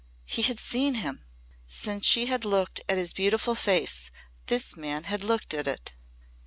He 0.25 0.41
had 0.41 0.59
seen 0.59 0.95
him! 0.95 1.23
Since 1.67 2.07
she 2.07 2.25
had 2.25 2.43
looked 2.43 2.81
at 2.89 2.97
his 2.97 3.13
beautiful 3.13 3.53
face 3.53 4.09
this 4.47 4.75
man 4.75 5.03
had 5.03 5.23
looked 5.23 5.53
at 5.53 5.67
it! 5.67 5.93